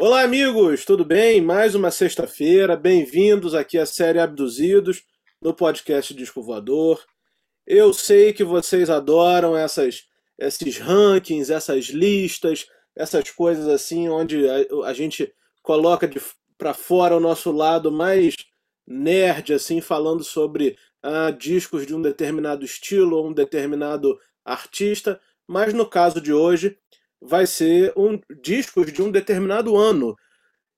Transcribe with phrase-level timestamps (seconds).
[0.00, 1.40] Olá, amigos, tudo bem?
[1.40, 5.02] Mais uma sexta-feira, bem-vindos aqui à série Abduzidos
[5.42, 7.04] no podcast Disco Voador.
[7.66, 10.04] Eu sei que vocês adoram essas,
[10.38, 15.34] esses rankings, essas listas, essas coisas assim, onde a, a gente
[15.64, 16.08] coloca
[16.56, 18.36] para fora o nosso lado mais
[18.86, 25.20] nerd, assim, falando sobre ah, discos de um determinado estilo ou um determinado artista.
[25.44, 26.78] Mas no caso de hoje,
[27.20, 30.16] vai ser um discos de um determinado ano.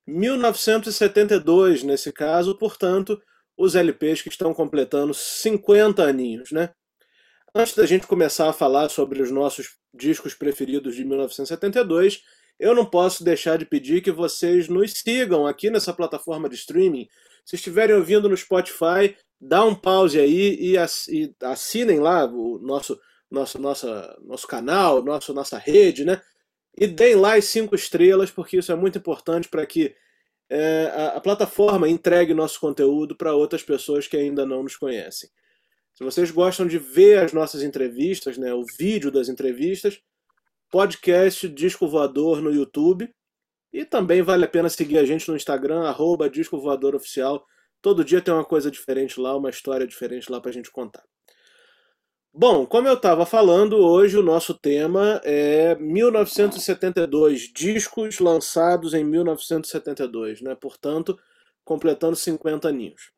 [0.06, 3.20] 1972, nesse caso, portanto,
[3.56, 6.70] os LPs que estão completando 50 aninhos, né?
[7.54, 12.22] Antes da gente começar a falar sobre os nossos discos preferidos de 1972,
[12.58, 17.08] eu não posso deixar de pedir que vocês nos sigam aqui nessa plataforma de streaming.
[17.44, 20.76] Se estiverem ouvindo no Spotify, dá um pause aí e
[21.42, 26.20] assinem lá o nosso nosso, nossa, nosso canal, nosso, nossa rede, né?
[26.76, 29.94] E deem lá as cinco estrelas, porque isso é muito importante para que
[30.48, 35.30] é, a, a, plataforma entregue nosso conteúdo para outras pessoas que ainda não nos conhecem.
[35.94, 40.00] Se vocês gostam de ver as nossas entrevistas, né, o vídeo das entrevistas,
[40.70, 43.12] podcast Disco Voador no YouTube.
[43.72, 47.44] E também vale a pena seguir a gente no Instagram, arroba Disco Voador Oficial.
[47.80, 51.04] Todo dia tem uma coisa diferente lá, uma história diferente lá para a gente contar.
[52.32, 60.40] Bom, como eu estava falando, hoje o nosso tema é 1972, discos lançados em 1972,
[60.40, 60.54] né?
[60.54, 61.18] portanto,
[61.64, 63.10] completando 50 aninhos.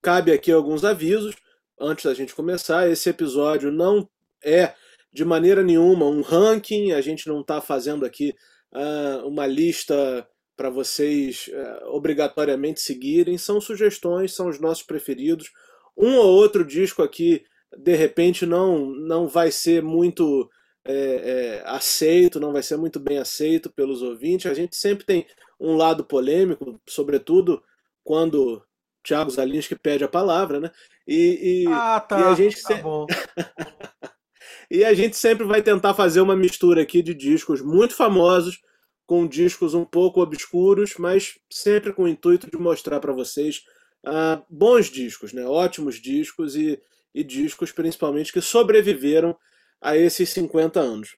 [0.00, 1.36] Cabe aqui alguns avisos
[1.78, 2.88] antes da gente começar.
[2.88, 4.08] Esse episódio não
[4.42, 4.72] é
[5.12, 8.34] de maneira nenhuma um ranking, a gente não está fazendo aqui
[8.72, 13.36] uh, uma lista para vocês uh, obrigatoriamente seguirem.
[13.36, 15.50] São sugestões, são os nossos preferidos.
[15.94, 17.44] Um ou outro disco aqui
[17.76, 20.48] de repente não, não vai ser muito
[20.84, 24.50] é, é, aceito, não vai ser muito bem aceito pelos ouvintes.
[24.50, 25.26] A gente sempre tem
[25.58, 27.62] um lado polêmico, sobretudo
[28.04, 28.62] quando
[29.02, 30.70] Thiago Zalinski pede a palavra, né?
[31.06, 33.06] E, e, ah, tá, e a gente tá bom.
[34.70, 38.60] e a gente sempre vai tentar fazer uma mistura aqui de discos muito famosos
[39.06, 43.62] com discos um pouco obscuros, mas sempre com o intuito de mostrar para vocês
[44.04, 45.46] uh, bons discos, né?
[45.46, 46.80] Ótimos discos e
[47.16, 49.34] e discos, principalmente, que sobreviveram
[49.80, 51.16] a esses 50 anos.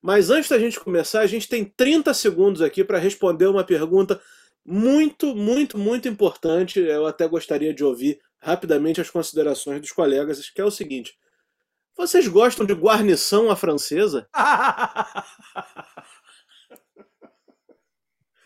[0.00, 4.22] Mas antes da gente começar, a gente tem 30 segundos aqui para responder uma pergunta
[4.64, 6.78] muito, muito, muito importante.
[6.78, 11.18] Eu até gostaria de ouvir rapidamente as considerações dos colegas, que é o seguinte:
[11.96, 14.28] vocês gostam de guarnição à francesa?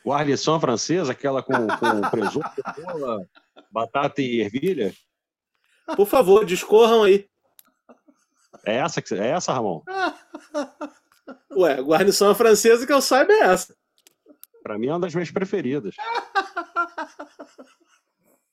[0.03, 2.51] guarnição francesa, aquela com, com presunto,
[3.71, 4.95] batata e ervilha?
[5.97, 7.29] Por favor, discorram aí.
[8.65, 9.83] É essa, é essa Ramon?
[11.57, 13.75] Ué, guarnição francesa que eu saiba é essa.
[14.63, 15.95] Pra mim é uma das minhas preferidas.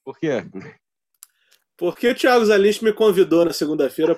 [0.04, 0.44] Por quê?
[1.78, 4.16] Porque o Thiago Zalinski me convidou na segunda-feira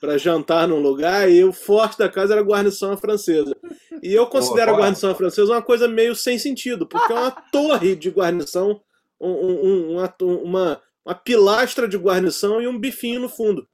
[0.00, 3.54] para jantar num lugar e o forte da casa era a guarnição francesa.
[4.02, 7.94] E eu considero a guarnição francesa uma coisa meio sem sentido, porque é uma torre
[7.94, 8.80] de guarnição,
[9.20, 13.68] um, um, uma, uma, uma pilastra de guarnição e um bifinho no fundo.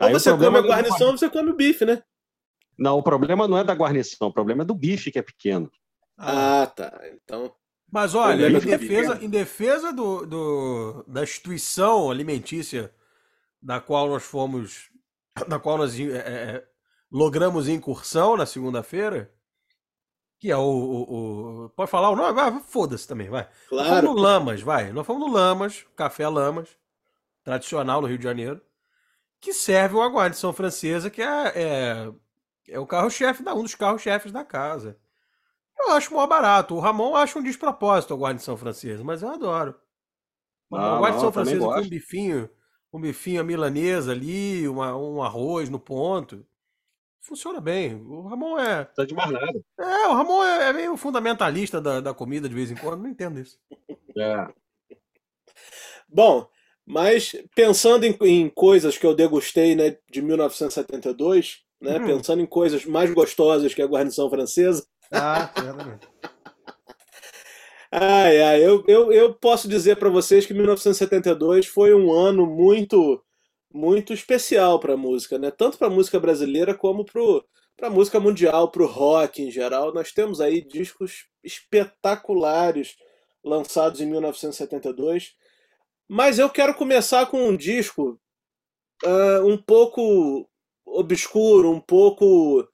[0.00, 2.02] Ou você come a guarnição ou você come o bife, né?
[2.78, 5.70] Não, o problema não é da guarnição, o problema é do bife que é pequeno.
[6.16, 6.98] Ah, tá.
[7.12, 7.52] Então.
[7.90, 12.94] Mas olha, em defesa, em defesa do, do, da instituição alimentícia
[13.60, 14.90] da qual nós fomos,
[15.48, 16.64] da qual nós é, é,
[17.10, 19.34] logramos incursão na segunda-feira,
[20.40, 22.32] que é o, o, o, Pode falar o nome?
[22.32, 23.46] Vai, foda-se também, vai.
[23.68, 23.88] Claro.
[23.88, 24.90] Nós fomos no Lamas, vai.
[24.90, 26.70] Nós fomos no Lamas, Café Lamas,
[27.44, 28.58] tradicional no Rio de Janeiro,
[29.38, 32.12] que serve uma guarnição francesa que é, é,
[32.68, 34.98] é o carro-chefe, um dos carros-chefes da casa.
[35.78, 36.74] Eu acho mó barato.
[36.74, 39.74] O Ramon acha um despropósito a guarnição francesa, mas eu adoro.
[40.72, 42.50] Ah, guarnição não, francesa com um bifinho,
[42.90, 46.46] um bifinho milanesa ali, uma, um arroz no ponto
[47.20, 47.94] funciona bem.
[47.94, 48.84] O Ramon é.
[48.84, 49.60] Tá de mais nada.
[49.78, 53.10] É, o Ramon é, é meio fundamentalista da, da comida de vez em quando, não
[53.10, 53.58] entendo isso.
[54.16, 54.48] É.
[56.08, 56.48] Bom,
[56.84, 62.06] mas pensando em, em, coisas que eu degustei né, de 1972, né, hum.
[62.06, 64.84] pensando em coisas mais gostosas que a guarnição francesa.
[65.12, 66.08] Ah, certamente.
[67.92, 73.22] ai, ai, eu, eu, eu posso dizer para vocês que 1972 foi um ano muito
[73.72, 75.50] muito especial para a música, né?
[75.50, 79.94] Tanto para a música brasileira como para a música mundial, para o rock em geral.
[79.94, 82.96] Nós temos aí discos espetaculares
[83.42, 85.34] lançados em 1972.
[86.08, 88.20] Mas eu quero começar com um disco
[89.04, 90.48] uh, um pouco
[90.84, 92.68] obscuro, um pouco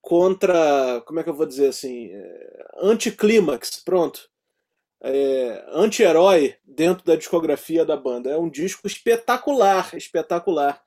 [0.00, 4.30] contra, como é que eu vou dizer assim, é, anticlímax, pronto.
[5.02, 8.30] É, anti-herói dentro da discografia da banda.
[8.30, 10.82] É um disco espetacular, espetacular,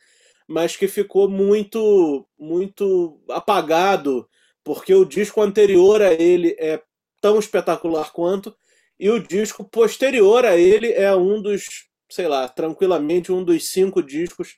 [0.47, 4.29] mas que ficou muito, muito apagado,
[4.63, 6.81] porque o disco anterior a ele é
[7.19, 8.55] tão espetacular quanto,
[8.99, 14.03] e o disco posterior a ele é um dos, sei lá, tranquilamente um dos cinco
[14.03, 14.57] discos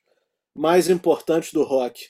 [0.53, 2.09] mais importantes do rock.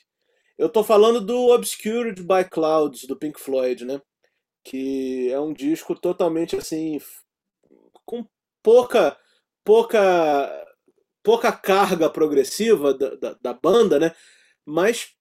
[0.58, 4.00] Eu tô falando do Obscured by Clouds, do Pink Floyd, né?
[4.64, 6.98] Que é um disco totalmente assim.
[8.06, 8.26] Com
[8.62, 9.16] pouca.
[9.64, 10.66] pouca.
[11.22, 14.14] pouca carga progressiva da, da, da banda, né?
[14.64, 15.16] Mas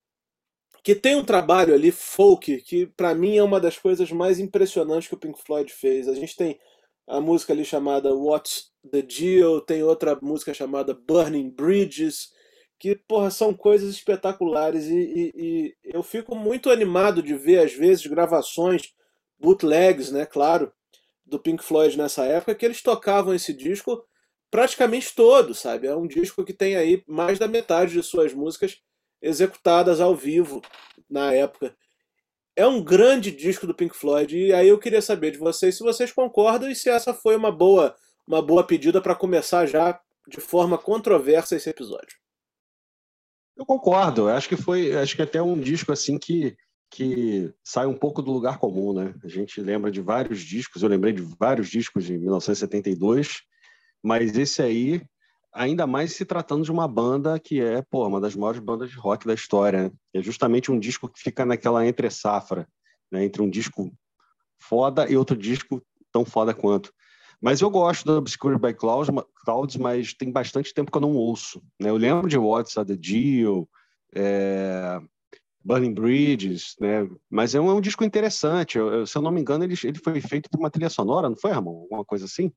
[0.83, 5.07] que tem um trabalho ali folk que para mim é uma das coisas mais impressionantes
[5.07, 6.07] que o Pink Floyd fez.
[6.07, 6.59] A gente tem
[7.07, 12.29] a música ali chamada What's the Deal, tem outra música chamada Burning Bridges,
[12.79, 17.73] que, porra, são coisas espetaculares e, e, e, eu fico muito animado de ver, às
[17.73, 18.93] vezes, gravações,
[19.39, 20.71] bootlegs, né, claro,
[21.25, 24.05] do Pink Floyd nessa época, que eles tocavam esse disco
[24.51, 25.87] praticamente todo, sabe?
[25.87, 28.79] É um disco que tem aí mais da metade de suas músicas
[29.21, 30.61] executadas ao vivo
[31.09, 31.75] na época.
[32.55, 35.83] É um grande disco do Pink Floyd e aí eu queria saber de vocês se
[35.83, 37.95] vocês concordam e se essa foi uma boa,
[38.25, 42.17] uma boa pedida para começar já de forma controversa esse episódio.
[43.57, 44.27] Eu concordo.
[44.27, 46.55] Acho que foi, acho que até um disco assim que
[46.89, 49.13] que sai um pouco do lugar comum, né?
[49.23, 53.41] A gente lembra de vários discos, eu lembrei de vários discos de 1972,
[54.03, 55.01] mas esse aí,
[55.53, 58.97] ainda mais se tratando de uma banda que é, pô, uma das maiores bandas de
[58.97, 59.83] rock da história.
[59.85, 59.91] Né?
[60.13, 62.67] É justamente um disco que fica naquela entre safra,
[63.11, 63.25] né?
[63.25, 63.91] entre um disco
[64.59, 66.93] foda e outro disco tão foda quanto.
[67.41, 69.09] Mas eu gosto do Obscured by Clouds,
[69.43, 71.61] Clouds, mas tem bastante tempo que eu não ouço.
[71.79, 71.89] Né?
[71.89, 73.67] Eu lembro de What's the Deal,
[74.15, 74.99] é...
[75.65, 77.09] Burning Bridges, né?
[77.27, 78.77] mas é um, é um disco interessante.
[78.77, 81.27] Eu, eu, se eu não me engano, ele, ele foi feito por uma trilha sonora,
[81.27, 81.81] não foi, Ramon?
[81.81, 82.53] Alguma coisa assim?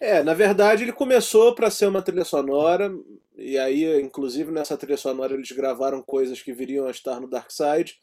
[0.00, 2.92] É, na verdade ele começou para ser uma trilha sonora,
[3.36, 7.50] e aí, inclusive, nessa trilha sonora eles gravaram coisas que viriam a estar no Dark
[7.50, 7.96] Side,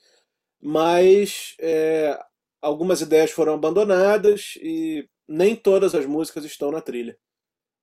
[0.60, 2.18] mas é,
[2.62, 7.18] algumas ideias foram abandonadas e nem todas as músicas estão na trilha.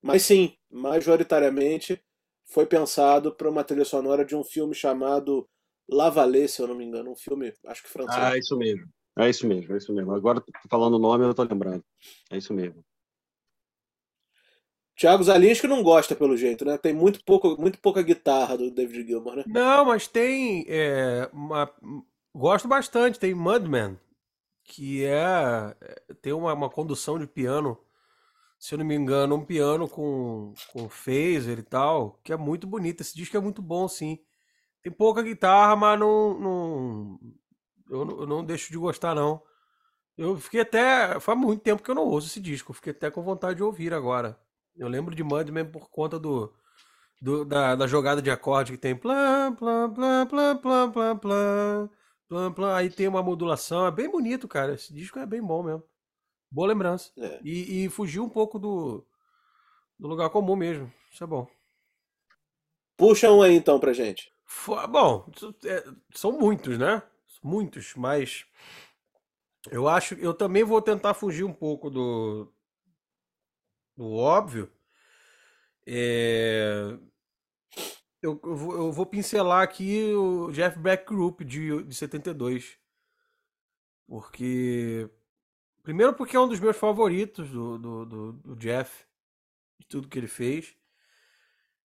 [0.03, 2.03] Mas sim, majoritariamente
[2.51, 5.49] foi pensado para uma trilha sonora de um filme chamado
[5.89, 8.19] Lavalée, se eu não me engano, um filme, acho que francês.
[8.19, 8.87] Ah, é isso mesmo.
[9.19, 10.13] É isso mesmo, é isso mesmo.
[10.13, 11.85] Agora falando o nome, eu tô lembrando.
[12.31, 12.85] É isso mesmo.
[14.97, 16.77] Thiago Zalinski não gosta, pelo jeito, né?
[16.77, 19.45] Tem muito, pouco, muito pouca guitarra do David Gilmour, né?
[19.47, 20.67] Não, mas tem.
[20.69, 21.73] É, uma...
[22.35, 23.19] Gosto bastante.
[23.19, 23.99] Tem Mudman,
[24.63, 27.79] que é, é tem uma, uma condução de piano,
[28.61, 32.67] se eu não me engano, um piano com, com phaser e tal, que é muito
[32.67, 33.01] bonito.
[33.01, 34.19] Esse disco é muito bom, sim.
[34.83, 37.21] Tem pouca guitarra, mas não, não
[37.91, 39.43] eu, não, eu não deixo de gostar, não.
[40.17, 41.19] Eu fiquei até.
[41.21, 42.73] Faz muito tempo que eu não ouço esse disco.
[42.75, 44.39] Fiquei até com vontade de ouvir agora.
[44.77, 46.53] Eu lembro de Mudman por conta do,
[47.21, 48.97] do da, da, jogada de acorde que tem.
[48.97, 51.91] Plá, plá, plá, plá, plá, plá.
[52.29, 54.75] Plan, plan, aí tem uma modulação, é bem bonito, cara.
[54.75, 55.83] Esse disco é bem bom mesmo.
[56.51, 57.13] Boa lembrança.
[57.19, 57.41] É.
[57.45, 59.07] E, e fugiu um pouco do,
[59.99, 60.93] do lugar comum mesmo.
[61.11, 61.47] Isso é bom.
[62.97, 64.33] Puxa um aí então pra gente.
[64.89, 65.31] Bom,
[65.65, 67.03] é, são muitos, né?
[67.43, 68.45] Muitos, mas
[69.71, 72.53] eu acho eu também vou tentar fugir um pouco do,
[73.97, 74.71] do óbvio.
[75.87, 76.99] É,
[78.23, 82.79] eu, eu, vou, eu vou pincelar aqui o Jeff Beck Group de, de 72.
[84.07, 85.09] Porque.
[85.83, 89.05] Primeiro, porque é um dos meus favoritos do, do, do, do Jeff,
[89.79, 90.77] de tudo que ele fez.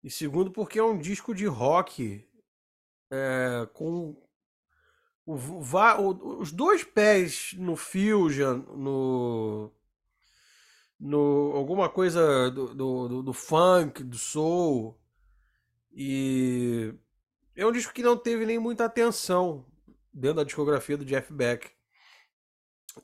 [0.02, 2.26] E segundo, porque é um disco de rock
[3.11, 4.16] é, com
[5.25, 9.73] o, o, os dois pés no fusion, no,
[10.99, 14.99] no alguma coisa do, do, do, funk, do soul,
[15.92, 16.95] e
[17.57, 19.66] é um disco que não teve nem muita atenção
[20.12, 21.77] dentro da discografia do Jeff Beck.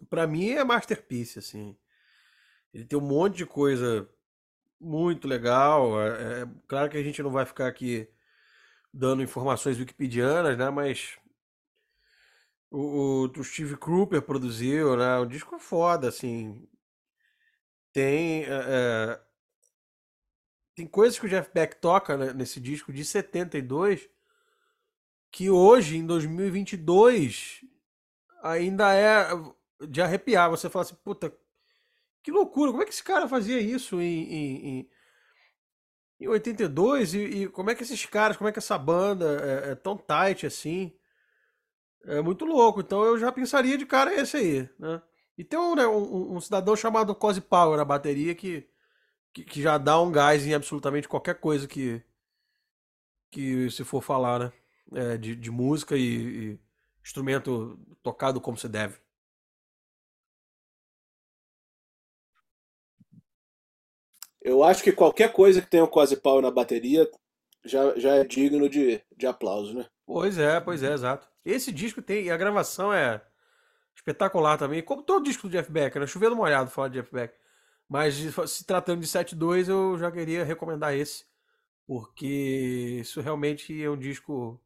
[0.09, 1.77] Para mim é masterpiece, assim.
[2.73, 4.09] Ele tem um monte de coisa
[4.81, 6.01] muito legal.
[6.01, 8.09] É, é, claro que a gente não vai ficar aqui
[8.93, 10.71] dando informações wikipedianas, né?
[10.71, 11.19] Mas
[12.71, 15.19] o, o, Steve Cropper produziu, né?
[15.19, 16.69] Um disco foda, assim.
[17.93, 19.21] Tem é, é
[20.75, 24.09] tem coisas que o Jeff Beck toca né, nesse disco de 72
[25.31, 27.65] que hoje, em 2022,
[28.43, 29.29] ainda é
[29.87, 30.51] de arrepiar.
[30.51, 31.33] Você fala assim, puta,
[32.23, 34.91] que loucura, como é que esse cara fazia isso em, em, em,
[36.21, 37.15] em 82?
[37.15, 39.97] E, e como é que esses caras, como é que essa banda é, é tão
[39.97, 40.97] tight assim?
[42.07, 42.81] É muito louco.
[42.81, 45.03] Então eu já pensaria de cara esse aí, né?
[45.37, 48.69] E tem um, né, um, um cidadão chamado Cozy Power na bateria que,
[49.33, 52.03] que, que, já dá um gás em absolutamente qualquer coisa que,
[53.31, 54.53] que se for falar, né?
[54.93, 56.61] É, de, de música e, e
[57.03, 59.04] instrumento tocado como se deve.
[64.45, 67.11] Eu acho que qualquer coisa que tenha o Quasi Power na bateria
[67.65, 69.87] já, já é digno de, de aplauso, né?
[70.05, 71.27] Pois é, pois é, exato.
[71.43, 73.23] Esse disco tem, e a gravação é
[73.97, 76.07] espetacular também, como todo disco do Jeff Beck, né?
[76.07, 77.35] Chovendo molhado falar de Jeff Beck.
[77.89, 81.25] Mas se tratando de 7.2, eu já queria recomendar esse,
[81.87, 84.61] porque isso realmente é um disco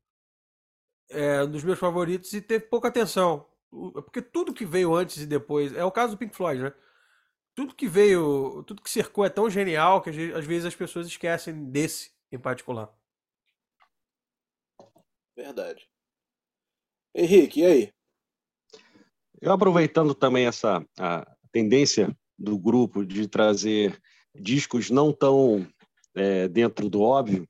[1.11, 3.47] é, um dos meus favoritos e teve pouca atenção.
[3.71, 6.73] Porque tudo que veio antes e depois, é o caso do Pink Floyd, né?
[7.59, 11.65] Tudo que veio, tudo que cercou é tão genial que às vezes as pessoas esquecem
[11.65, 12.89] desse em particular.
[15.35, 15.91] Verdade.
[17.13, 17.93] Henrique, e aí?
[19.41, 24.01] Eu aproveitando também essa a tendência do grupo de trazer
[24.33, 25.69] discos não tão
[26.15, 27.45] é, dentro do óbvio,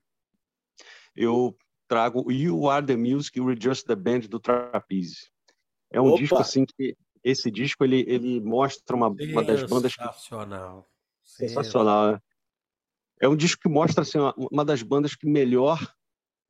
[1.15, 1.55] eu
[1.87, 5.29] trago You Are the Music, We're Just the Band do Trapeze.
[5.91, 6.17] É um Opa.
[6.17, 10.89] disco assim que esse disco ele, ele mostra uma, uma das bandas sensacional,
[11.23, 12.21] sensacional, né?
[13.21, 15.79] É um disco que mostra assim, uma, uma das bandas que melhor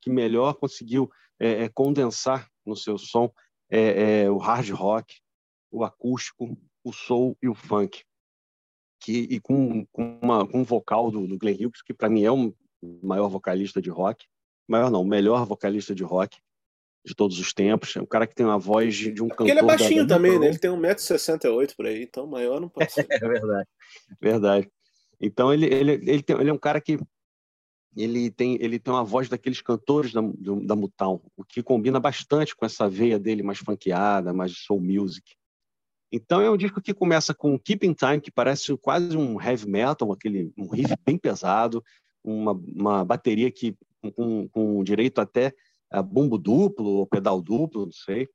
[0.01, 3.31] que melhor conseguiu é, é, condensar no seu som
[3.69, 5.19] é, é, o hard rock,
[5.71, 8.03] o acústico, o soul e o funk.
[9.01, 12.23] Que, e com, com, uma, com um vocal do, do Glenn Hughes, que para mim
[12.23, 12.53] é o
[13.01, 14.25] maior vocalista de rock,
[14.67, 16.37] maior não, o melhor vocalista de rock
[17.05, 17.95] de todos os tempos.
[17.95, 19.37] É um cara que tem uma voz de, de um cantor.
[19.47, 20.47] Porque ele é baixinho também, né?
[20.47, 23.05] Ele tem 1,68m por aí, então maior não pode ser.
[23.09, 23.67] é verdade,
[24.21, 24.71] verdade.
[25.21, 26.99] Então ele, ele, ele, tem, ele é um cara que
[27.95, 31.99] ele tem, ele tem uma voz daqueles cantores da, do, da Mutal, o que combina
[31.99, 35.35] bastante com essa veia dele mais funkeada, mais soul music.
[36.11, 40.11] Então é um disco que começa com Keeping Time, que parece quase um heavy metal,
[40.11, 41.83] aquele um riff bem pesado,
[42.23, 43.75] uma, uma bateria que
[44.15, 45.53] com, com direito até
[45.91, 48.27] a bumbo duplo ou pedal duplo, não sei.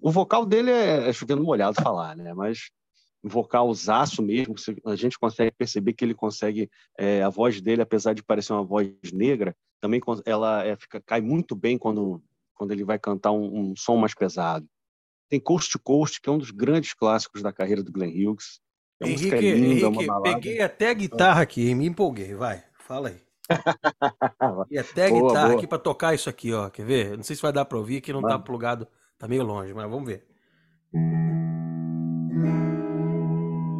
[0.00, 2.34] O vocal dele é, é chovendo molhado falar, né?
[2.34, 2.70] Mas
[3.22, 4.54] vocalzaço mesmo,
[4.86, 8.64] a gente consegue perceber que ele consegue, é, a voz dele, apesar de parecer uma
[8.64, 12.22] voz negra, também ela é, fica, cai muito bem quando,
[12.54, 14.66] quando ele vai cantar um, um, som mais pesado.
[15.28, 18.60] Tem Coast to Coast, que é um dos grandes clássicos da carreira do Glenn Hughes.
[19.00, 23.29] É Henrique, linda, Henrique peguei até a guitarra aqui, me empolguei, vai, fala aí.
[24.70, 25.58] e até a boa, guitarra boa.
[25.58, 27.16] aqui para tocar isso aqui, ó, quer ver?
[27.16, 28.34] Não sei se vai dar para ouvir, que não Mano.
[28.34, 28.86] tá plugado,
[29.18, 30.26] tá meio longe, mas vamos ver.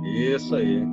[0.04, 0.84] Isso aí.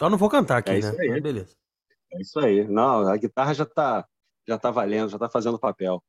[0.00, 0.96] Só não vou cantar aqui, é né?
[0.98, 1.08] Aí.
[1.10, 1.54] Mas beleza.
[2.14, 2.66] É isso aí.
[2.66, 4.06] Não, a guitarra já tá,
[4.48, 6.02] já tá valendo, já tá fazendo papel.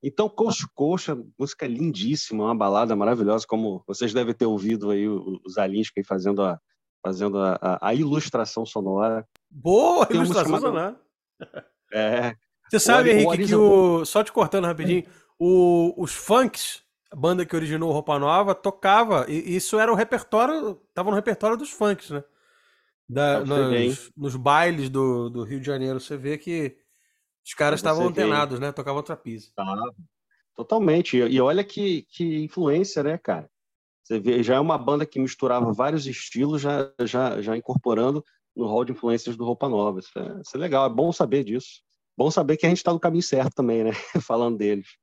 [0.00, 5.58] Então, Coxa Coxa, música lindíssima, uma balada maravilhosa, como vocês devem ter ouvido aí os
[5.58, 6.60] Alinsky fazendo a,
[7.04, 9.26] fazendo a, a, a ilustração sonora.
[9.50, 10.96] Boa Tem ilustração sonora.
[11.92, 12.36] É.
[12.70, 14.04] Você sabe, o, Henrique, o que o.
[14.04, 15.02] Só te cortando rapidinho,
[15.36, 20.80] o, os funks, a banda que originou Roupa Nova, tocava, e isso era o repertório,
[20.94, 22.22] tava no repertório dos funks, né?
[23.08, 26.76] Da, nos, nos, bailes do, do Rio de Janeiro, você vê que
[27.44, 28.72] os caras estavam antenados, né?
[28.72, 29.52] Tocavam trapeze.
[29.54, 29.64] Tá.
[30.56, 31.16] Totalmente.
[31.16, 33.48] E olha que, que influência, né, cara?
[34.02, 38.24] Você vê, já é uma banda que misturava vários estilos, já, já, já incorporando
[38.56, 40.00] no hall de influências do Roupa Nova.
[40.00, 41.82] Isso é, isso é legal, é bom saber disso.
[42.16, 43.92] Bom saber que a gente está no caminho certo também, né?
[44.26, 44.96] Falando deles.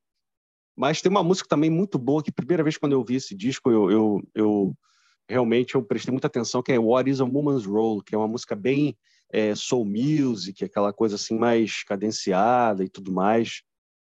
[0.75, 3.69] Mas tem uma música também muito boa, que primeira vez quando eu vi esse disco,
[3.69, 4.77] eu, eu, eu
[5.30, 8.27] realmente eu prestei muita atenção, que é What is a Woman's Role, que é uma
[8.27, 8.98] música bem
[9.32, 13.63] é, soul music, aquela coisa assim mais cadenciada e tudo mais.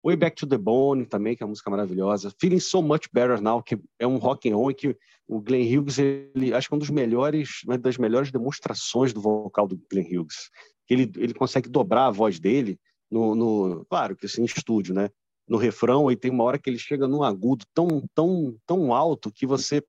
[0.06, 2.34] Way Back to the Bone também, que é uma música maravilhosa.
[2.40, 5.98] Feeling So Much Better Now, que é um rock and roll que o Glenn Hughes,
[5.98, 10.06] ele acho que é um dos melhores, uma das melhores demonstrações do vocal do Glenn
[10.06, 10.50] Hughes.
[10.90, 12.78] Ele, ele consegue dobrar a voz dele
[13.10, 15.10] no, no claro que assim, em estúdio, né?
[15.48, 19.32] No refrão, e tem uma hora que ele chega num agudo tão, tão, tão alto
[19.32, 19.82] que você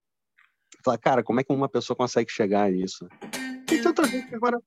[0.82, 3.06] fala, cara, como é que uma pessoa consegue chegar nisso?
[3.66, 4.58] Tem tanta gente que agora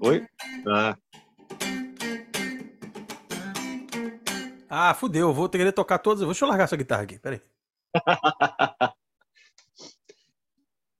[0.00, 0.26] Oi?
[0.66, 0.96] Ah.
[4.68, 6.26] Ah, fudeu, vou ter que tocar todas.
[6.26, 7.40] Deixa eu largar essa guitarra aqui, peraí.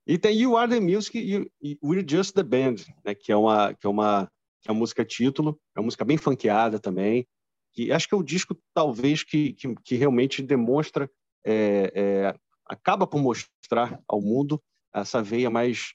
[0.07, 3.73] e tem You Are the Music e We're Just the Band, né, que é uma
[3.73, 4.31] que é uma
[4.61, 7.27] que é uma música título, é uma música bem funkeada também,
[7.73, 11.07] que acho que é o disco talvez que, que, que realmente demonstra,
[11.45, 14.61] é, é, acaba por mostrar ao mundo
[14.93, 15.93] essa veia mais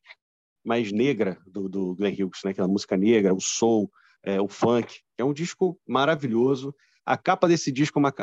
[0.64, 2.50] mais negra do, do Glenn Hughes, né?
[2.50, 3.90] Aquela música negra, o soul,
[4.22, 5.00] é, o funk.
[5.16, 6.74] É um disco maravilhoso.
[7.04, 8.14] A capa desse disco é, uma,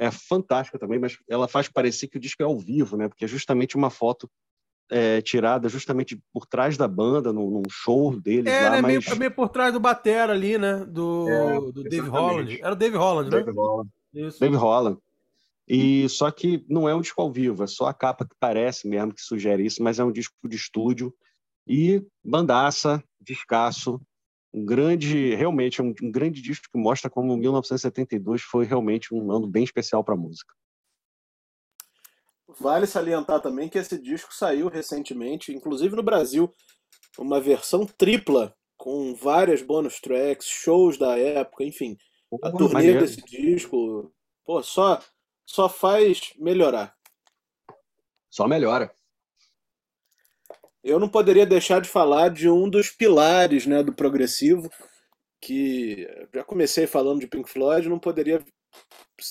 [0.00, 3.08] é, fantástica também, mas ela faz parecer que o disco é ao vivo, né?
[3.08, 4.28] Porque é justamente uma foto
[4.90, 8.70] é, tirada justamente por trás da banda, num, num show deles é, lá.
[8.70, 9.06] Né, mas...
[9.06, 10.84] meio, meio por trás do Batera ali, né?
[10.84, 12.60] Do, é, do Dave Holland.
[12.60, 13.52] Era o Dave Holland, Dave né?
[13.56, 13.90] Holland.
[14.12, 14.40] Isso.
[14.40, 14.98] Dave Holland.
[15.66, 18.86] E só que não é um disco ao vivo, é só a capa que parece
[18.86, 21.14] mesmo que sugere isso, mas é um disco de estúdio
[21.66, 24.00] e bandaça, descasso,
[24.52, 29.48] um grande, realmente um, um grande disco que mostra como 1972 foi realmente um ano
[29.48, 30.54] bem especial para a música.
[32.60, 36.52] Vale salientar também que esse disco saiu recentemente, inclusive no Brasil,
[37.18, 41.96] uma versão tripla, com várias bonus tracks, shows da época, enfim.
[42.42, 43.00] a turnê maneiro.
[43.00, 44.12] desse disco,
[44.44, 45.00] pô, só,
[45.46, 46.96] só faz melhorar.
[48.30, 48.94] Só melhora.
[50.82, 54.70] Eu não poderia deixar de falar de um dos pilares né, do progressivo,
[55.40, 58.44] que já comecei falando de Pink Floyd, não poderia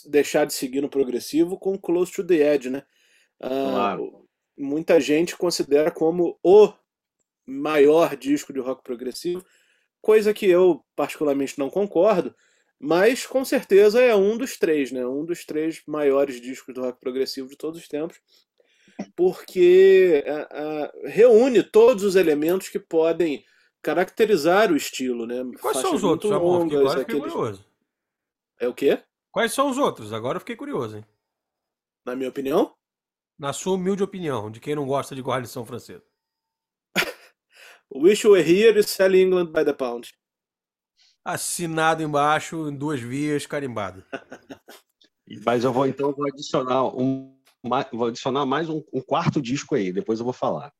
[0.06, 2.84] deixar de seguir no progressivo com Close to the Edge, né?
[3.40, 4.26] Claro.
[4.58, 6.72] muita gente considera como o
[7.46, 9.44] maior disco de rock progressivo,
[10.02, 12.34] coisa que eu particularmente não concordo,
[12.84, 15.08] mas com certeza é um dos três, né?
[15.08, 18.20] Um dos três maiores discos do rock progressivo de todos os tempos,
[19.16, 20.22] porque
[21.06, 23.46] reúne todos os elementos que podem
[23.82, 25.38] caracterizar o estilo, né?
[25.62, 27.34] Quais são os outros, longas, Agora fiquei aqueles...
[27.34, 27.66] curioso.
[28.60, 29.02] É o quê?
[29.32, 30.12] Quais são os outros?
[30.12, 31.06] Agora eu fiquei curioso, hein?
[32.06, 32.76] Na minha opinião?
[33.40, 36.04] Na sua humilde opinião, de quem não gosta de guarnição francesa.
[37.96, 40.12] Wish You Were Here e Sell England by the Pound.
[41.24, 44.04] Assinado embaixo, em duas vias, carimbado.
[45.46, 47.34] Mas eu vou então vou adicionar um,
[47.92, 50.72] vou adicionar mais um, um quarto disco aí, depois eu vou falar.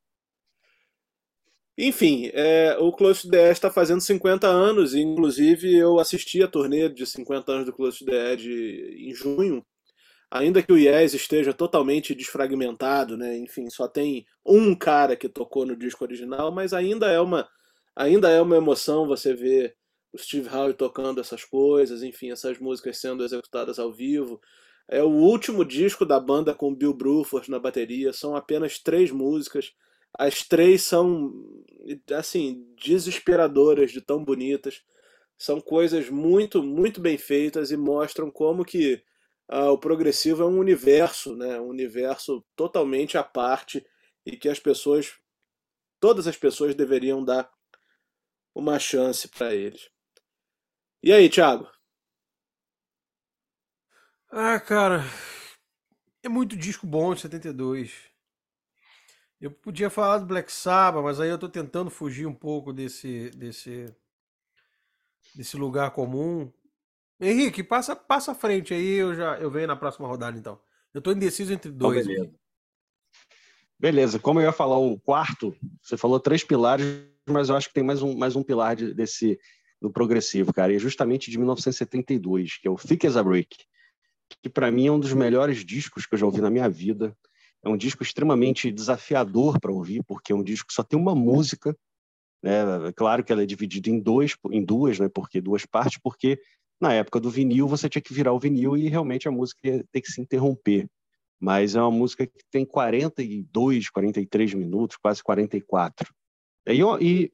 [1.76, 6.40] Enfim, é, o Close to the Edge está fazendo 50 anos, e inclusive eu assisti
[6.42, 9.64] a turnê de 50 anos do Close to the Edge em junho,
[10.30, 13.36] ainda que o Yes esteja totalmente desfragmentado, né?
[13.38, 17.48] Enfim, só tem um cara que tocou no disco original, mas ainda é uma
[17.96, 19.76] ainda é uma emoção você ver
[20.14, 24.40] o Steve Howe tocando essas coisas, enfim, essas músicas sendo executadas ao vivo.
[24.88, 29.72] É o último disco da banda com Bill Bruford na bateria, são apenas três músicas.
[30.16, 31.32] As três são
[32.12, 34.82] assim desesperadoras de tão bonitas.
[35.36, 39.02] São coisas muito muito bem feitas e mostram como que
[39.48, 41.60] ah, o progressivo é um universo, né?
[41.60, 43.84] um universo totalmente à parte
[44.24, 45.14] e que as pessoas,
[46.00, 47.50] todas as pessoas deveriam dar
[48.54, 49.93] uma chance para eles.
[51.06, 51.68] E aí, Thiago?
[54.30, 55.02] Ah, cara,
[56.22, 57.92] é muito disco bom de 72.
[59.38, 63.28] Eu podia falar do Black Sabbath, mas aí eu tô tentando fugir um pouco desse
[63.32, 63.94] desse
[65.34, 66.50] desse lugar comum.
[67.20, 70.58] Henrique, passa, passa à frente aí, eu já eu venho na próxima rodada então.
[70.94, 72.06] Eu tô indeciso entre então, dois.
[72.06, 72.34] beleza.
[73.78, 76.86] beleza, como eu ia falar o quarto, você falou três pilares,
[77.28, 79.38] mas eu acho que tem mais um, mais um pilar de, desse
[79.84, 83.54] do progressivo, cara, e é justamente de 1972, que é o Thick as a Brick,
[84.42, 87.14] que para mim é um dos melhores discos que eu já ouvi na minha vida.
[87.62, 91.14] É um disco extremamente desafiador para ouvir, porque é um disco que só tem uma
[91.14, 91.76] música,
[92.42, 92.62] né?
[92.96, 95.06] Claro que ela é dividida em dois, em duas, né?
[95.06, 96.40] Porque duas partes, porque
[96.80, 100.00] na época do vinil, você tinha que virar o vinil e realmente a música ter
[100.00, 100.88] que se interromper.
[101.38, 106.10] Mas é uma música que tem 42, 43 minutos, quase 44.
[106.66, 107.30] E e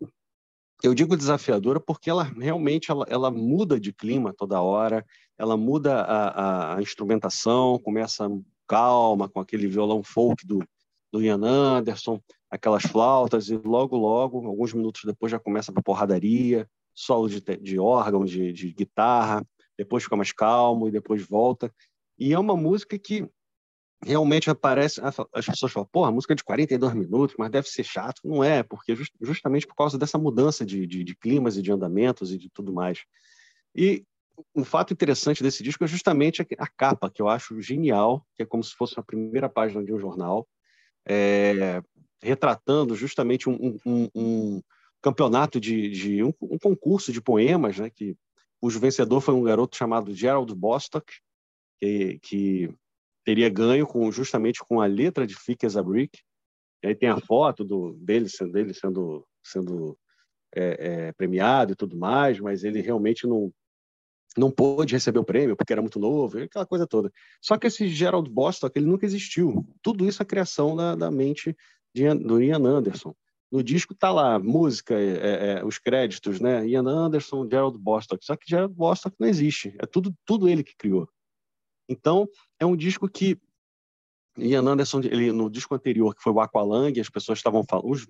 [0.82, 5.04] eu digo desafiadora porque ela realmente ela, ela muda de clima toda hora,
[5.36, 8.28] ela muda a, a, a, instrumentação, começa
[8.66, 10.62] calma, com aquele violão folk do,
[11.12, 16.68] do Ian Anderson, aquelas flautas, e logo, logo, alguns minutos depois já começa a porradaria,
[16.94, 19.44] solo de, de órgão, de, de guitarra,
[19.76, 21.72] depois fica mais calmo e depois volta.
[22.18, 23.28] E é uma música que
[24.04, 25.00] realmente aparece.
[25.32, 28.22] As pessoas falam, pô, a música é de 42 minutos, mas deve ser chato.
[28.24, 32.32] Não é, porque justamente por causa dessa mudança de, de, de climas e de andamentos
[32.32, 33.04] e de tudo mais.
[33.74, 34.04] E
[34.54, 38.46] um fato interessante desse disco é justamente a capa, que eu acho genial, que é
[38.46, 40.48] como se fosse a primeira página de um jornal,
[41.06, 41.82] é,
[42.22, 44.62] retratando justamente um, um, um,
[45.02, 48.16] campeonato de, de um, um, concurso de poemas, né, que
[48.60, 51.10] cujo vencedor foi um garoto chamado Gerald Bostock,
[51.78, 52.74] que, que
[53.24, 56.18] teria ganho com justamente com a letra de Thick as a Brick.
[56.82, 59.98] E aí tem a foto do, dele, dele sendo, sendo
[60.54, 63.52] é, é, premiado e tudo mais, mas ele realmente não,
[64.36, 67.12] não pôde receber o prêmio porque era muito novo, aquela coisa toda.
[67.40, 69.66] Só que esse Gerald Bostock, ele nunca existiu.
[69.82, 71.56] Tudo isso é criação da, da mente
[71.94, 73.14] de, do Ian Anderson.
[73.50, 76.64] No disco tá lá, música, é, é, os créditos, né?
[76.68, 78.24] Ian Anderson, Gerald Bostock.
[78.24, 79.74] Só que Gerald Bostock não existe.
[79.80, 81.08] É tudo, tudo ele que criou.
[81.90, 82.28] Então,
[82.60, 83.36] é um disco que
[84.38, 88.06] Ian Anderson, ele, no disco anterior, que foi o Aqualung, as pessoas estavam falando, os,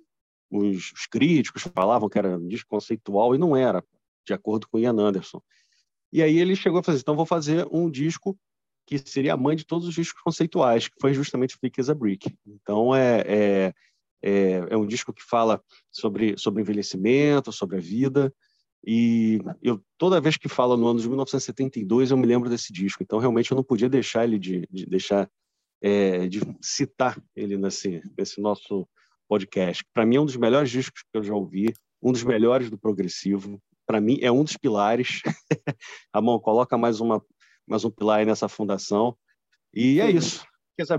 [0.51, 3.83] os, os, críticos falavam que era um disco conceitual e não era,
[4.27, 5.43] de acordo com Ian Anderson.
[6.13, 8.39] E aí ele chegou a fazer, então vou fazer um disco
[8.87, 11.95] que seria a mãe de todos os discos conceituais, que foi justamente Flick as a
[11.95, 12.37] Brick.
[12.47, 13.75] Então é, é,
[14.21, 18.35] é, é, um disco que fala sobre, sobre envelhecimento, sobre a vida,
[18.85, 23.03] e eu toda vez que falo no ano de 1972 eu me lembro desse disco.
[23.03, 25.31] Então realmente eu não podia deixar ele de, de deixar
[25.83, 28.89] é, de citar ele nesse, nesse nosso
[29.29, 29.85] podcast.
[29.93, 32.79] Para mim é um dos melhores discos que eu já ouvi, um dos melhores do
[32.79, 35.21] progressivo para mim, é um dos pilares.
[36.15, 37.25] Ramon, coloca mais, uma,
[37.67, 39.17] mais um pilar aí nessa fundação.
[39.75, 40.45] E é isso.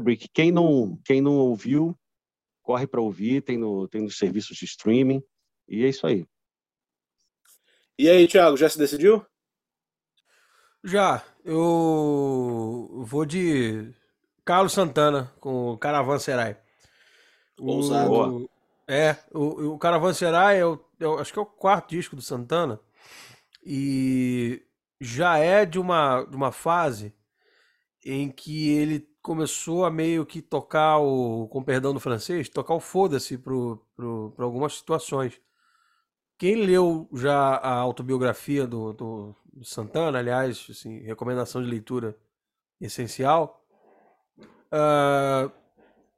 [0.02, 0.28] Brick.
[0.34, 1.98] Quem não, quem não ouviu,
[2.62, 5.24] corre para ouvir, tem, no, tem nos serviços de streaming.
[5.68, 6.26] E é isso aí.
[8.02, 9.24] E aí, Thiago, já se decidiu?
[10.84, 11.24] Já.
[11.46, 13.94] Eu vou de
[14.44, 16.58] Carlos Santana com Caravanserai.
[17.60, 18.12] Ousado.
[18.12, 18.50] O...
[18.88, 22.80] É, o, o Caravanserai é o eu acho que é o quarto disco do Santana.
[23.64, 24.64] E
[25.00, 27.14] já é de uma, de uma fase
[28.04, 32.80] em que ele começou a meio que tocar o, com perdão do francês, tocar o
[32.80, 33.54] foda-se para
[34.44, 35.40] algumas situações.
[36.42, 42.18] Quem leu já a autobiografia do, do, Santana, aliás, assim, recomendação de leitura
[42.82, 43.64] essencial,
[44.40, 45.52] uh,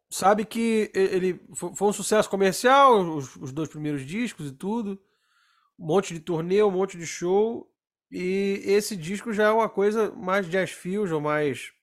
[0.09, 4.97] sabe que ele foi um sucesso comercial, os, os, dois primeiros discos e tudo.
[5.77, 7.69] Um monte de turnê, um monte de show.
[8.09, 11.73] E esse disco já é uma coisa mais jazz fusion, mais.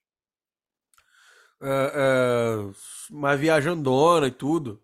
[1.60, 2.74] Uh, uh,
[3.14, 4.82] mais viajandona e tudo.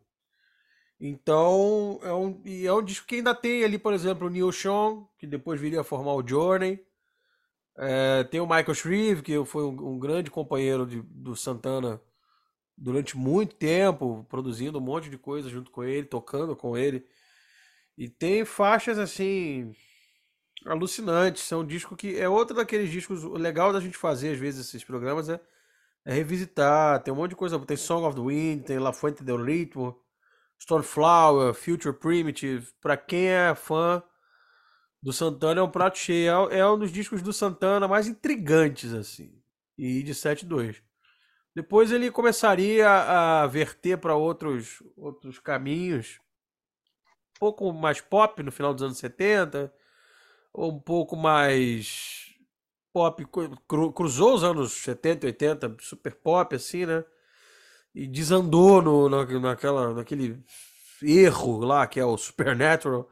[0.99, 4.51] Então, é um, e é um disco que ainda tem ali, por exemplo, o Neil
[4.51, 6.85] Sean, que depois viria a formar o Journey.
[7.77, 12.01] É, tem o Michael Shreve, que foi um, um grande companheiro de, do Santana
[12.77, 17.07] durante muito tempo, produzindo um monte de coisa junto com ele, tocando com ele.
[17.97, 19.75] E tem faixas assim
[20.65, 21.43] alucinantes.
[21.43, 24.67] São um disco que é outro daqueles discos o legal da gente fazer às vezes
[24.67, 25.41] esses programas é,
[26.05, 27.03] é revisitar.
[27.03, 29.99] Tem um monte de coisa, tem Song of the Wind, tem La Fuente del Ritmo,
[30.59, 32.69] Stoneflower, Future Primitive.
[32.81, 34.03] Para quem é fã
[35.03, 36.51] do Santana é um prato cheio.
[36.51, 39.41] É, é um dos discos do Santana mais intrigantes assim.
[39.79, 40.83] E de 7-2.
[41.55, 46.21] Depois ele começaria a verter para outros, outros caminhos,
[47.35, 49.73] um pouco mais pop no final dos anos 70,
[50.53, 52.35] ou um pouco mais
[52.93, 53.27] pop,
[53.67, 57.03] cru, cruzou os anos 70 e 80, super pop assim, né?
[57.97, 60.39] E desandou no, na, naquela, naquele
[61.03, 63.09] erro lá que é o Supernatural.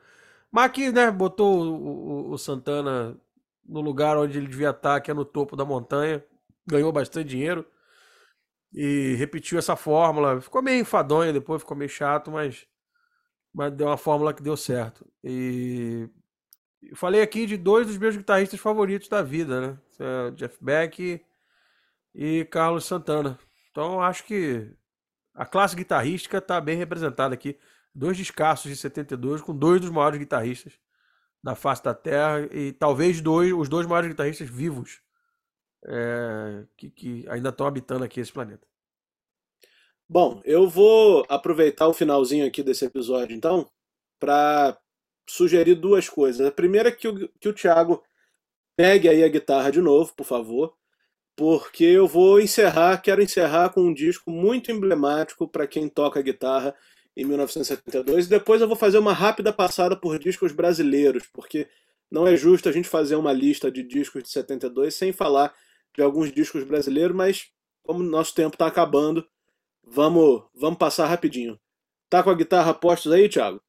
[0.53, 3.19] Mas que, né, botou o, o, o Santana
[3.67, 6.23] no lugar onde ele devia estar, que é no topo da montanha.
[6.67, 7.65] Ganhou bastante dinheiro
[8.75, 10.39] e repetiu essa fórmula.
[10.43, 12.67] Ficou meio enfadonha depois, ficou meio chato, mas,
[13.55, 15.07] mas deu uma fórmula que deu certo.
[15.25, 16.11] E
[16.83, 19.79] eu falei aqui de dois dos meus guitarristas favoritos da vida, né?
[19.99, 21.25] É Jeff Beck
[22.15, 23.39] e Carlos Santana.
[23.75, 24.71] Então acho que
[25.35, 27.59] a classe guitarrística está bem representada aqui.
[27.93, 30.79] Dois descassos de 72 com dois dos maiores guitarristas
[31.43, 35.03] da face da Terra e talvez dois, os dois maiores guitarristas vivos
[35.85, 38.65] é, que, que ainda estão habitando aqui esse planeta.
[40.09, 43.69] Bom, eu vou aproveitar o finalzinho aqui desse episódio, então,
[44.21, 44.79] para
[45.29, 46.47] sugerir duas coisas.
[46.47, 48.05] A primeira é que o, que o Thiago
[48.77, 50.77] pegue aí a guitarra de novo, por favor,
[51.37, 56.75] porque eu vou encerrar, quero encerrar com um disco muito emblemático para quem toca guitarra
[57.17, 61.69] em 1972, e depois eu vou fazer uma rápida passada por discos brasileiros, porque
[62.11, 65.55] não é justo a gente fazer uma lista de discos de 72 sem falar
[65.95, 67.49] de alguns discos brasileiros, mas
[67.83, 69.27] como nosso tempo está acabando,
[69.83, 71.59] vamos, vamos passar rapidinho.
[72.09, 73.61] Tá com a guitarra postos aí, Thiago?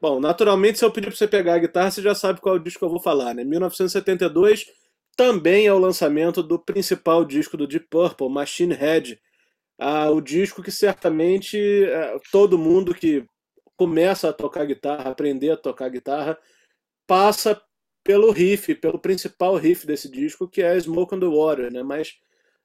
[0.00, 2.84] Bom, naturalmente, se eu pedir para você pegar a guitarra, você já sabe qual disco
[2.84, 3.42] eu vou falar, né?
[3.42, 4.66] 1972
[5.18, 9.20] também é o lançamento do principal disco do Deep Purple, Machine Head.
[9.76, 13.26] Ah, o disco que certamente é, todo mundo que
[13.76, 16.38] começa a tocar guitarra, aprender a tocar guitarra,
[17.04, 17.60] passa
[18.04, 21.82] pelo riff, pelo principal riff desse disco, que é Smoke on the Water, né?
[21.82, 22.14] Mas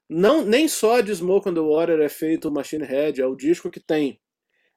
[0.07, 3.35] não, nem só de Smoke on the Water é feito o Machine Head, é o
[3.35, 4.21] disco que tem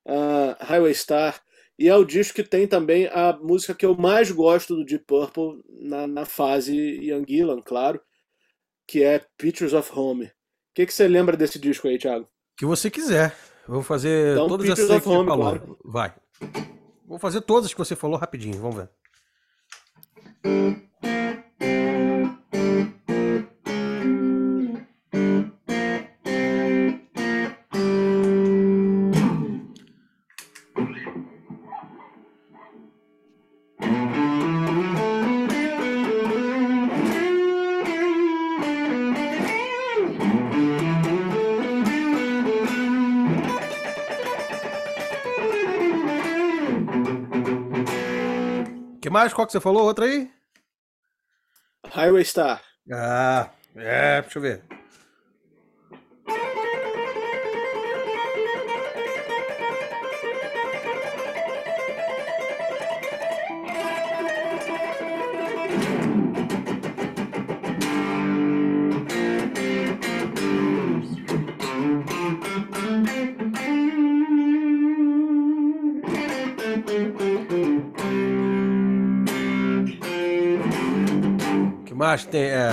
[0.06, 1.42] uh, Highway Star,
[1.78, 5.04] E é o disco que tem também a música que eu mais gosto do Deep
[5.04, 8.00] Purple na, na fase Young Gillan, claro,
[8.86, 10.24] que é Pictures of Home.
[10.24, 10.30] O
[10.74, 12.26] que, que você lembra desse disco aí, Thiago?
[12.56, 13.36] Que você quiser.
[13.68, 15.36] Eu vou fazer então, todas Pictures essas que você falou.
[15.36, 15.78] Claro.
[15.84, 16.14] Vai.
[17.06, 18.90] Vou fazer todas que você falou rapidinho, vamos ver.
[49.16, 49.32] Mais?
[49.32, 49.84] Qual que você falou?
[49.84, 50.30] Outra aí?
[51.86, 52.62] Highway Star.
[52.92, 54.62] Ah, é, deixa eu ver.
[81.96, 82.42] Mais tem.
[82.42, 82.70] É...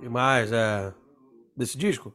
[0.00, 0.52] que mais?
[0.52, 0.94] É...
[1.56, 2.14] Desse disco?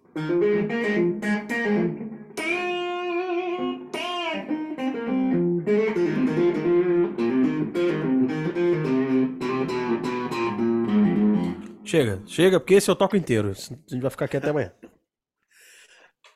[11.84, 13.50] Chega, chega, porque esse eu toco inteiro.
[13.50, 14.72] A gente vai ficar aqui até amanhã.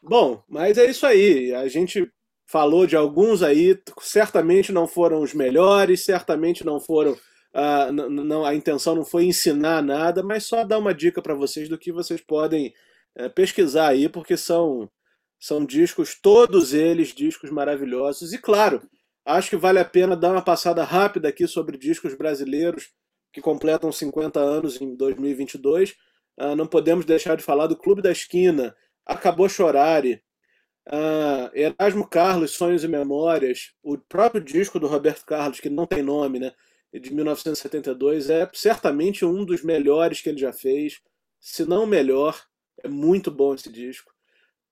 [0.06, 1.54] Bom, mas é isso aí.
[1.54, 2.12] A gente
[2.46, 7.14] falou de alguns aí, certamente não foram os melhores, certamente não foram.
[7.56, 11.70] Uh, não, a intenção não foi ensinar nada, mas só dar uma dica para vocês
[11.70, 12.74] do que vocês podem
[13.18, 14.90] uh, pesquisar aí, porque são,
[15.40, 18.34] são discos, todos eles discos maravilhosos.
[18.34, 18.82] E claro,
[19.26, 22.92] acho que vale a pena dar uma passada rápida aqui sobre discos brasileiros
[23.32, 25.92] que completam 50 anos em 2022.
[25.92, 25.96] Uh,
[26.40, 30.22] ah, não podemos deixar de falar do Clube da Esquina, Acabou Chorare,
[30.88, 36.02] uh, Erasmo Carlos, Sonhos e Memórias, o próprio disco do Roberto Carlos, que não tem
[36.02, 36.52] nome, né,
[36.94, 41.02] de 1972, é certamente um dos melhores que ele já fez,
[41.40, 42.40] se não o melhor.
[42.84, 44.12] É muito bom esse disco.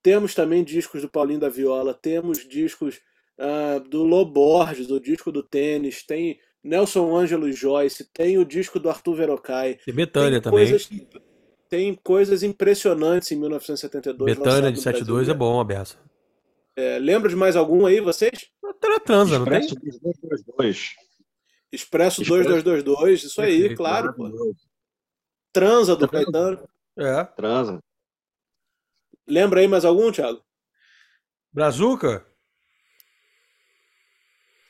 [0.02, 3.00] Temos também discos do Paulinho da Viola, temos discos
[3.38, 8.78] uh, do Loborges, o disco do tênis, tem Nelson Ângelo e Joyce, tem o disco
[8.78, 9.78] do Arthur Verocai.
[9.86, 10.68] E Betânia também.
[10.68, 10.88] Coisas
[11.72, 14.36] tem coisas impressionantes em 1972.
[14.36, 15.96] Betânia de 72 é bom, a beça.
[16.76, 18.50] É, lembra de mais algum aí, vocês?
[19.06, 19.60] Transa, não tem?
[19.60, 20.96] Expresso 2222.
[21.72, 24.12] Expresso 2222, isso aí, claro.
[24.12, 24.54] Pô.
[25.50, 26.68] Transa do Caetano.
[26.94, 27.24] É.
[27.24, 27.82] Transa.
[29.26, 30.42] Lembra aí mais algum, Thiago?
[31.50, 32.26] Brazuca?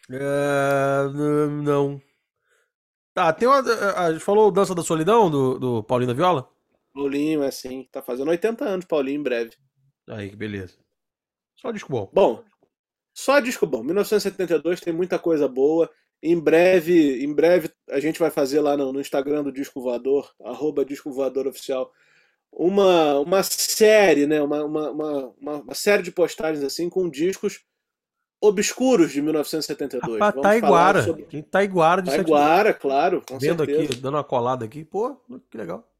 [0.08, 1.08] É,
[1.64, 2.00] não.
[3.12, 3.58] Tá, tem uma.
[3.96, 6.52] A gente falou Dança da Solidão do, do Paulinho da Viola?
[6.92, 9.52] Paulinho, é assim, tá fazendo 80 anos, Paulinho, em breve.
[10.08, 10.74] Aí, que beleza.
[11.56, 12.10] Só disco bom.
[12.12, 12.44] Bom,
[13.14, 13.82] só disco bom.
[13.82, 15.90] 1972 tem muita coisa boa.
[16.22, 20.30] Em breve, em breve a gente vai fazer lá no, no Instagram do Disco Voador,
[20.42, 21.90] arroba Disco Voador Oficial,
[22.52, 24.40] uma, uma série, né?
[24.40, 27.64] Uma, uma, uma, uma série de postagens assim com discos
[28.40, 30.18] obscuros de 1972.
[30.20, 31.02] Rapaz, Vamos Taiguara.
[31.02, 31.42] Sobre...
[31.42, 33.22] Taiguara de Taiguara, claro.
[33.28, 33.92] Com Vendo certeza.
[33.92, 34.84] aqui, dando uma colada aqui.
[34.84, 35.16] Pô,
[35.50, 35.91] que legal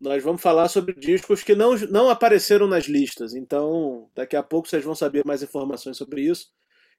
[0.00, 3.34] nós vamos falar sobre discos que não, não apareceram nas listas.
[3.34, 6.52] Então, daqui a pouco vocês vão saber mais informações sobre isso.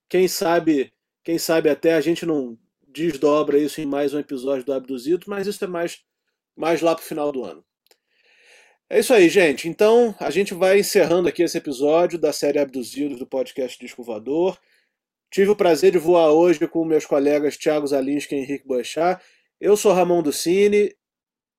[0.10, 4.74] Quem sabe, quem sabe até a gente não desdobra isso em mais um episódio do
[4.74, 6.02] Abduzido, mas isso é mais,
[6.56, 7.64] mais lá para o final do ano.
[8.90, 9.68] É isso aí, gente.
[9.68, 14.58] Então, a gente vai encerrando aqui esse episódio da série Abduzidos do podcast Disco Voador.
[15.32, 19.22] Tive o prazer de voar hoje com meus colegas Thiago Zalinski e Henrique Boechat.
[19.60, 20.96] Eu sou Ramon Ducini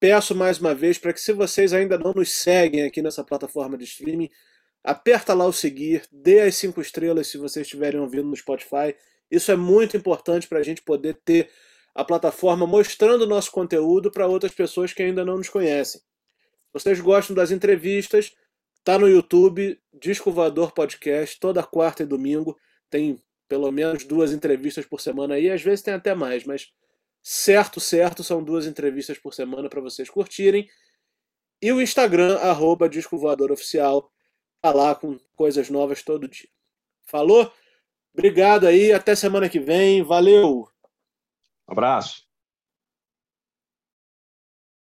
[0.07, 3.77] peço mais uma vez para que, se vocês ainda não nos seguem aqui nessa plataforma
[3.77, 4.31] de streaming,
[4.85, 8.95] aperta lá o seguir, dê as cinco estrelas se vocês estiverem ouvindo no Spotify.
[9.29, 11.51] Isso é muito importante para a gente poder ter
[11.93, 16.01] a plataforma mostrando o nosso conteúdo para outras pessoas que ainda não nos conhecem.
[16.73, 18.33] Vocês gostam das entrevistas,
[18.85, 22.57] tá no YouTube, Disco Voador Podcast, toda quarta e domingo.
[22.89, 26.69] Tem pelo menos duas entrevistas por semana aí, às vezes tem até mais, mas
[27.29, 30.71] Certo, certo, são duas entrevistas por semana para vocês curtirem.
[31.61, 34.13] E o Instagram, arroba Disco Voador Oficial,
[34.63, 36.49] tá lá com coisas novas todo dia.
[37.05, 37.53] Falou?
[38.15, 40.05] Obrigado aí, até semana que vem.
[40.05, 40.69] Valeu!
[41.67, 42.26] abraço.